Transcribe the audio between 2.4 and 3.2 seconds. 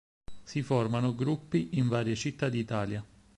d'Italia.